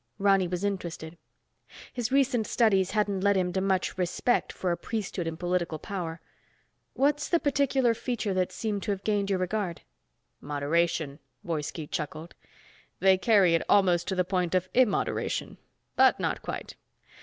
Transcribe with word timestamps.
Ronny 0.17 0.47
was 0.47 0.63
interested. 0.63 1.15
His 1.93 2.11
recent 2.11 2.47
studies 2.47 2.89
hadn't 2.89 3.21
led 3.21 3.37
him 3.37 3.53
to 3.53 3.61
much 3.61 3.99
respect 3.99 4.51
for 4.51 4.71
a 4.71 4.75
priesthood 4.75 5.27
in 5.27 5.37
political 5.37 5.77
power. 5.77 6.19
"What's 6.95 7.29
the 7.29 7.39
particular 7.39 7.93
feature 7.93 8.33
that's 8.33 8.55
seemed 8.55 8.81
to 8.81 8.91
have 8.93 9.03
gained 9.03 9.29
your 9.29 9.37
regard?" 9.37 9.81
"Moderation," 10.39 11.19
Woiski 11.45 11.85
chuckled. 11.85 12.33
"They 12.99 13.15
carry 13.15 13.53
it 13.53 13.61
almost 13.69 14.07
to 14.07 14.15
the 14.15 14.25
point 14.25 14.55
of 14.55 14.69
immoderation. 14.73 15.57
But 15.95 16.19
not 16.19 16.41
quite. 16.41 16.75